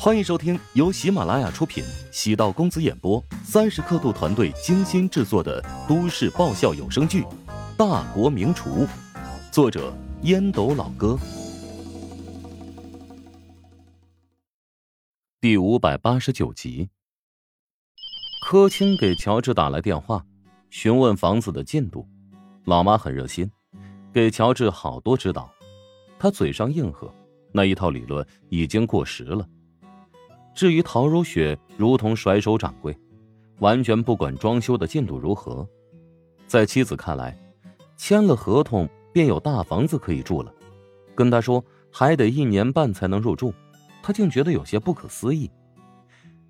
[0.00, 7.22] 欢迎收听由喜马拉雅出品、喜道公子演播、三十刻度团队精心制作的都市爆笑有声剧
[7.76, 8.86] 《大国名厨》，
[9.50, 9.92] 作者
[10.22, 11.18] 烟斗老哥，
[15.40, 16.88] 第五百八十九集。
[18.40, 20.24] 柯青给乔治打来电话，
[20.70, 22.06] 询问房子的进度。
[22.66, 23.50] 老妈很热心，
[24.12, 25.50] 给乔治好多指导。
[26.20, 27.12] 他嘴上应和，
[27.50, 29.44] 那一套理论已经过时了。
[30.58, 32.92] 至于陶如雪，如同甩手掌柜，
[33.60, 35.64] 完全不管装修的进度如何。
[36.48, 37.38] 在妻子看来，
[37.96, 40.52] 签了合同便有大房子可以住了，
[41.14, 43.54] 跟他说还得一年半才能入住，
[44.02, 45.48] 他竟觉得有些不可思议。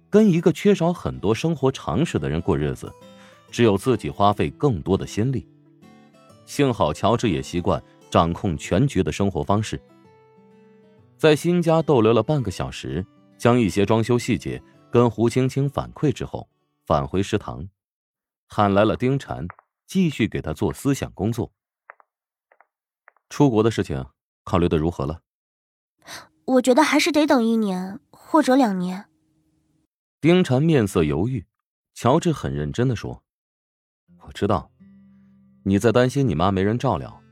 [0.09, 2.91] 跟一个缺少很多生活常识的人过日子，
[3.51, 5.47] 只有自己花费更多的心力。
[6.47, 9.79] 幸好乔治也习惯掌控全局的生活方式，
[11.19, 13.05] 在新家逗留了半个小时。
[13.39, 14.61] 将一些装修细节
[14.91, 16.49] 跟胡青青反馈之后，
[16.85, 17.69] 返回食堂，
[18.49, 19.49] 喊来了丁婵，
[19.87, 21.53] 继续给他做思想工作。
[23.31, 24.05] 出国的事情
[24.43, 25.23] 考虑的如何了？
[26.47, 29.05] 我觉得还是得等一年或者两年。
[30.21, 31.47] 丁婵面色犹豫，
[31.95, 33.23] 乔治很认真的说
[34.27, 34.71] ：“我知道，
[35.65, 37.23] 你在担心你妈没人照料，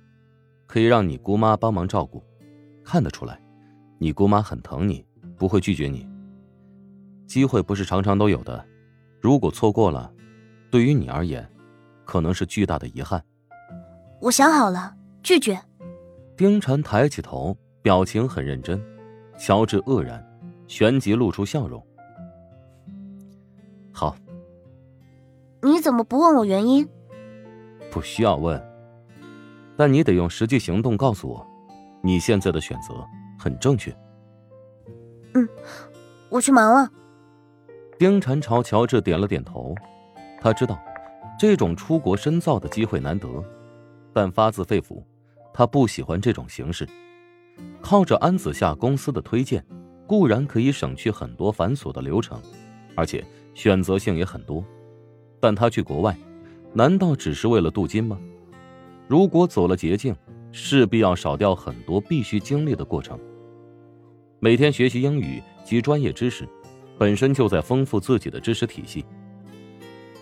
[0.66, 2.22] 可以让你姑妈帮忙照顾，
[2.84, 3.42] 看得出来，
[3.98, 5.04] 你姑妈很疼你。”
[5.36, 6.08] 不会拒绝你。
[7.26, 8.64] 机会不是常常都有的，
[9.20, 10.12] 如果错过了，
[10.70, 11.48] 对于你而言，
[12.04, 13.22] 可能是巨大的遗憾。
[14.20, 15.60] 我想好了，拒绝。
[16.36, 18.82] 丁婵抬起头，表情很认真。
[19.38, 20.24] 乔治愕然，
[20.66, 21.84] 旋即露出笑容。
[23.92, 24.16] 好。
[25.62, 26.88] 你怎么不问我原因？
[27.90, 28.62] 不需要问。
[29.76, 31.44] 但你得用实际行动告诉我，
[32.02, 32.94] 你现在的选择
[33.38, 33.94] 很正确。
[35.36, 35.46] 嗯，
[36.30, 36.90] 我去忙了。
[37.98, 39.74] 丁婵朝乔治点了点头，
[40.40, 40.78] 他知道
[41.38, 43.28] 这种出国深造的机会难得，
[44.14, 45.02] 但发自肺腑，
[45.52, 46.88] 他不喜欢这种形式。
[47.82, 49.62] 靠着安子夏公司的推荐，
[50.06, 52.40] 固然可以省去很多繁琐的流程，
[52.94, 53.22] 而且
[53.52, 54.64] 选择性也很多。
[55.38, 56.16] 但他去国外，
[56.72, 58.18] 难道只是为了镀金吗？
[59.06, 60.16] 如果走了捷径，
[60.50, 63.18] 势必要少掉很多必须经历的过程。
[64.38, 66.46] 每天学习英语及专业知识，
[66.98, 69.04] 本身就在丰富自己的知识体系。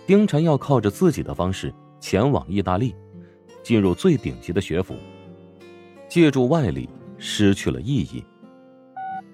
[0.07, 2.95] 丁晨要靠着自己的方式前往意大利，
[3.61, 4.95] 进入最顶级的学府，
[6.07, 8.23] 借助外力失去了意义。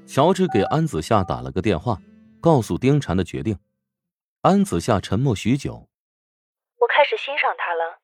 [0.07, 1.99] 乔治给安子夏打了个电话，
[2.41, 3.55] 告诉丁婵的决定。
[4.41, 5.87] 安子夏沉默许久，
[6.79, 7.99] 我开始欣赏他了。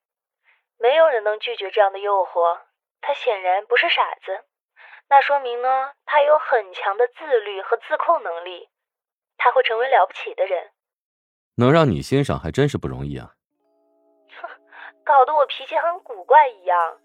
[0.80, 2.60] 没有人能拒绝这样的诱惑，
[3.02, 4.47] 他显然不是傻子。
[5.10, 5.68] 那说明呢，
[6.06, 8.68] 他有很强的自律和自控能力，
[9.38, 10.72] 他会成为了不起的人。
[11.56, 13.34] 能让你欣赏还真是不容易啊！
[14.42, 14.48] 哼，
[15.06, 16.98] 搞得我脾气很古怪一样。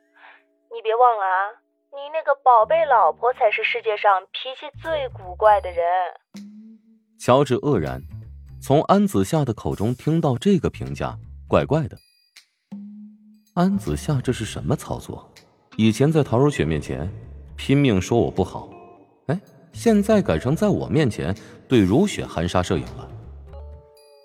[0.73, 1.51] 你别忘了啊，
[1.93, 5.87] 你那个宝贝老婆才是世界上脾气最古怪的人。
[7.21, 8.03] 乔治愕然，
[8.61, 11.17] 从安子夏的口中听到这个评价，
[11.49, 11.97] 怪怪的。
[13.55, 15.33] 安子夏这是什么操作？
[15.77, 17.09] 以前在陶如雪面前。
[17.65, 18.69] 拼命说我不好，
[19.29, 19.41] 哎，
[19.73, 21.33] 现在改成在我面前
[21.69, 23.09] 对如雪含沙射影了。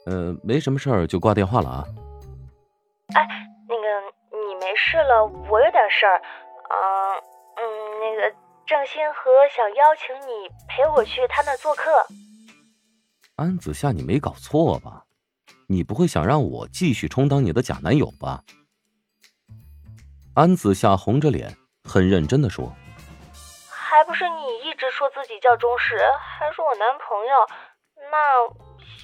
[0.08, 1.86] 呃，没什么事儿就挂电话了啊。
[3.14, 3.28] 哎，
[3.70, 3.86] 那个
[4.32, 6.20] 你没事了，我有点事儿。
[6.72, 6.82] 嗯
[7.58, 7.62] 嗯，
[8.02, 11.92] 那个郑欣和想邀请你陪我去他那做客。
[13.36, 15.04] 安子夏，你没搞错吧？
[15.68, 18.44] 你不会想让我继续充当你的假男友吧？
[20.34, 22.74] 安子夏红着脸，很认真的说。
[24.98, 27.46] 说自己叫钟石，还是我男朋友？
[28.10, 28.18] 那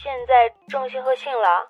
[0.01, 1.69] 现在郑欣和信了？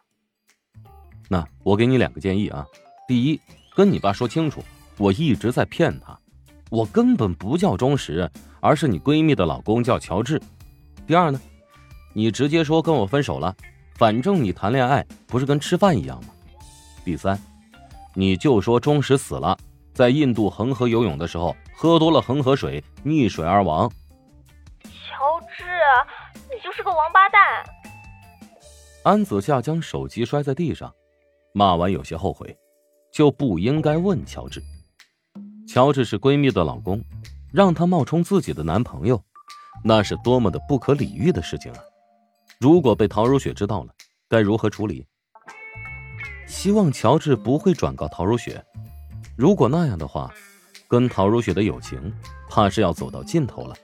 [1.29, 2.65] 那我给你两个建议啊。
[3.05, 3.41] 第一，
[3.75, 4.63] 跟你爸说清楚，
[4.97, 6.17] 我一直在骗他，
[6.71, 10.41] 我根本不叫钟石，而是你闺蜜的老公叫乔治。
[11.05, 11.37] 第二呢，
[12.13, 13.53] 你直接说跟我分手了，
[13.97, 16.29] 反正你谈恋爱不是跟吃饭一样吗？
[17.03, 17.37] 第三，
[18.13, 19.57] 你就说钟石死了。
[19.93, 23.91] 在印度恒河游泳的时候，喝多了恒河水，溺水而亡。
[26.63, 27.41] 就是个王八蛋！
[29.03, 30.93] 安子夏将手机摔在地上，
[31.53, 32.57] 骂完有些后悔，
[33.11, 34.63] 就不应该问乔治。
[35.67, 37.03] 乔治是闺蜜的老公，
[37.51, 39.21] 让她冒充自己的男朋友，
[39.83, 41.79] 那是多么的不可理喻的事情啊！
[42.61, 43.93] 如果被陶如雪知道了，
[44.29, 45.05] 该如何处理？
[46.47, 48.63] 希望乔治不会转告陶如雪。
[49.35, 50.33] 如果那样的话，
[50.87, 52.13] 跟陶如雪的友情，
[52.49, 53.75] 怕是要走到尽头了。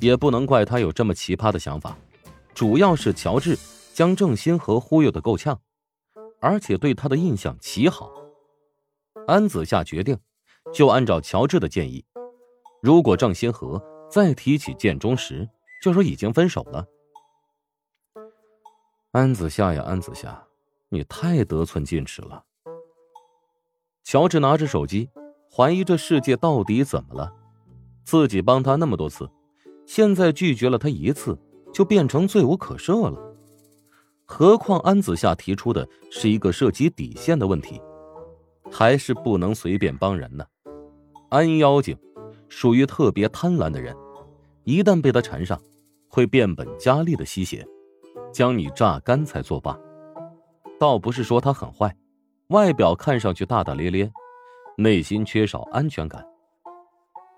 [0.00, 1.96] 也不能怪他有这么奇葩的想法，
[2.54, 3.56] 主要是乔治
[3.92, 5.60] 将郑欣和忽悠的够呛，
[6.40, 8.10] 而且对他的印象极好。
[9.26, 10.18] 安子夏决定，
[10.72, 12.04] 就按照乔治的建议，
[12.82, 13.80] 如果郑欣和
[14.10, 15.48] 再提起建中时，
[15.82, 16.86] 就说已经分手了。
[19.12, 20.42] 安子夏呀，安子夏，
[20.88, 22.44] 你太得寸进尺了。
[24.02, 25.10] 乔治拿着手机，
[25.54, 27.32] 怀疑这世界到底怎么了？
[28.04, 29.30] 自己帮他那么多次，
[29.92, 31.36] 现在拒绝了他一次，
[31.72, 33.20] 就变成罪无可赦了。
[34.24, 37.82] 何况安子夏提出的是一个涉及底线的问题，
[38.70, 40.44] 还是不能随便帮人呢。
[41.28, 41.98] 安妖精
[42.48, 43.92] 属于特别贪婪的人，
[44.62, 45.60] 一旦被他缠上，
[46.08, 47.66] 会变本加厉的吸血，
[48.32, 49.76] 将你榨干才作罢。
[50.78, 51.92] 倒不是说他很坏。
[52.50, 54.12] 外表看上去大大咧咧，
[54.76, 56.24] 内心缺少安全感。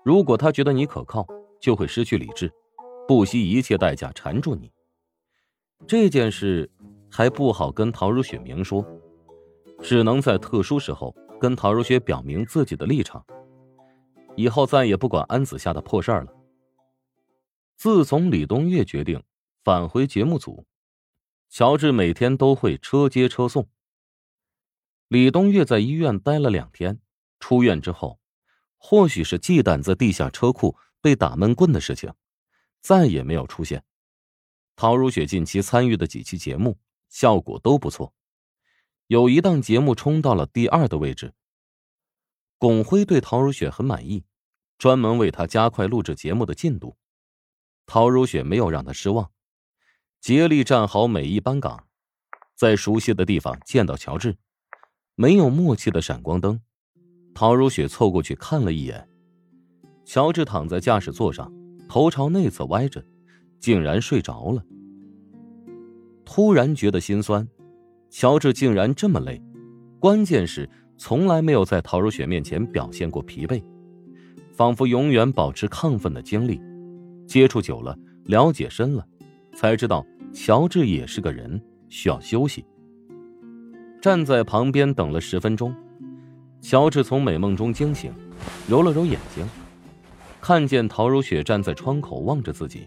[0.03, 1.25] 如果他觉得你可靠，
[1.63, 2.51] 就会失去理智，
[3.07, 4.69] 不惜一切代价缠住你。
[5.87, 6.69] 这件事
[7.09, 8.85] 还不好跟陶如雪明说，
[9.81, 13.25] 只能在特殊时候跟陶如雪表明自己的立场。
[14.35, 16.33] 以后再也不管安子夏的破事儿了。
[17.77, 19.23] 自从李东月决定
[19.63, 20.65] 返回节目组，
[21.49, 23.69] 乔治每天都会车接车送。
[25.07, 26.99] 李东月在医院待了两天，
[27.39, 28.19] 出院之后，
[28.77, 32.13] 或许是忌惮在地下车库被打闷棍的事情，
[32.79, 33.83] 再也没有出现。
[34.77, 36.79] 陶如雪近期参与的几期节目
[37.09, 38.13] 效果都不错，
[39.07, 41.33] 有一档节目冲到了第二的位置。
[42.57, 44.23] 巩辉对陶如雪很满意，
[44.77, 46.95] 专门为他加快录制节目的进度。
[47.85, 49.29] 陶如雪没有让他失望，
[50.21, 51.85] 竭力站好每一班岗，
[52.55, 54.37] 在熟悉的地方见到乔治。
[55.15, 56.61] 没有默契的闪光灯，
[57.35, 59.09] 陶如雪凑过去看了一眼，
[60.05, 61.51] 乔治躺在驾驶座上，
[61.87, 63.03] 头朝内侧歪着，
[63.59, 64.63] 竟然睡着了。
[66.25, 67.47] 突然觉得心酸，
[68.09, 69.41] 乔治竟然这么累，
[69.99, 73.61] 关键是从来没有在陶如雪面前表现过疲惫，
[74.51, 76.61] 仿佛永远保持亢奋的精力。
[77.27, 79.05] 接触久了，了解深了，
[79.55, 82.65] 才知道乔治也是个人，需要休息。
[84.01, 85.73] 站在旁边等了十分钟，
[86.61, 88.11] 乔治从美梦中惊醒，
[88.67, 89.45] 揉了揉眼睛，
[90.45, 92.85] 看见陶如雪站在窗口望着自己。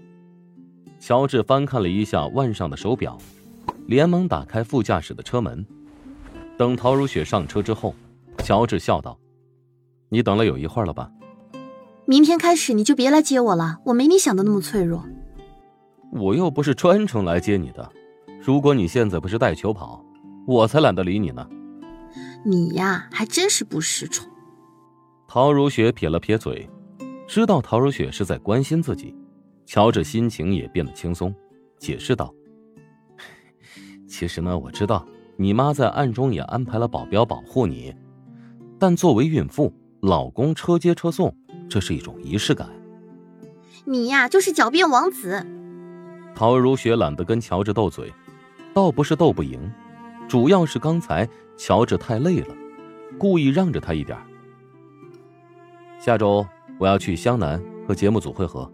[1.00, 3.16] 乔治翻看了一下腕上的手表，
[3.86, 5.64] 连忙打开副驾驶的车门。
[6.58, 7.94] 等陶如雪上车之后，
[8.44, 9.18] 乔治笑道
[10.10, 11.10] ：“你等了有一会儿了吧？
[12.04, 15.06] 明天开始你就别来接我了，我没你想的那么脆弱。
[16.12, 17.90] 我又不是专程来接你的，
[18.38, 20.04] 如果你现在不是带球跑。”
[20.46, 21.48] 我才懒得理你呢，
[22.44, 24.28] 你呀，还真是不识宠。
[25.26, 26.68] 陶如雪撇了撇嘴，
[27.26, 29.14] 知道陶如雪是在关心自己，
[29.64, 31.34] 乔治心情也变得轻松，
[31.78, 32.32] 解释道
[34.08, 35.04] ：“其实呢，我知道
[35.36, 37.94] 你妈在暗中也安排了保镖保护你，
[38.78, 41.36] 但作为孕妇，老公车接车送，
[41.68, 42.70] 这是一种仪式感。
[43.84, 45.44] 你呀，就是狡辩王子。”
[46.34, 48.12] 陶如雪懒得跟乔治斗嘴，
[48.72, 49.58] 倒不是斗不赢。
[50.28, 52.54] 主要是刚才乔治太累了，
[53.18, 54.18] 故意让着他一点。
[55.98, 56.46] 下周
[56.78, 58.70] 我要去湘南和节目组会合，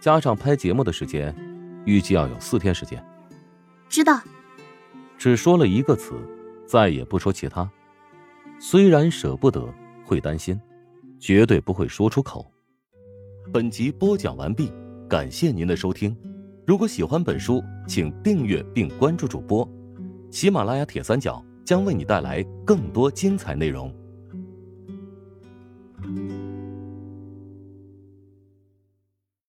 [0.00, 1.34] 加上拍节目的时间，
[1.84, 3.02] 预计要有四天时间。
[3.88, 4.20] 知道。
[5.18, 6.14] 只说了一个词，
[6.66, 7.68] 再也不说其他。
[8.58, 9.66] 虽然舍不得，
[10.04, 10.60] 会担心，
[11.18, 12.46] 绝对不会说出口。
[13.52, 14.70] 本集播讲完毕，
[15.08, 16.16] 感谢您的收听。
[16.66, 19.68] 如果喜欢本书，请订阅并关注主播。
[20.30, 23.92] 喜马拉雅铁三角将为你带来更多精彩内容。